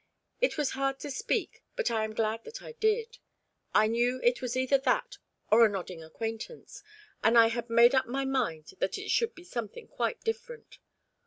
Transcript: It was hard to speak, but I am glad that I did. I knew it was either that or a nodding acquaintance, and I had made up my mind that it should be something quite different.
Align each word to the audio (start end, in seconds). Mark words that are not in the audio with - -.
It 0.41 0.57
was 0.57 0.71
hard 0.71 0.99
to 1.01 1.11
speak, 1.11 1.61
but 1.75 1.91
I 1.91 2.03
am 2.05 2.15
glad 2.15 2.43
that 2.45 2.63
I 2.63 2.71
did. 2.71 3.19
I 3.71 3.85
knew 3.85 4.19
it 4.23 4.41
was 4.41 4.57
either 4.57 4.79
that 4.79 5.19
or 5.51 5.63
a 5.63 5.69
nodding 5.69 6.03
acquaintance, 6.03 6.81
and 7.23 7.37
I 7.37 7.49
had 7.49 7.69
made 7.69 7.93
up 7.93 8.07
my 8.07 8.25
mind 8.25 8.73
that 8.79 8.97
it 8.97 9.11
should 9.11 9.35
be 9.35 9.43
something 9.43 9.87
quite 9.87 10.21
different. 10.23 10.79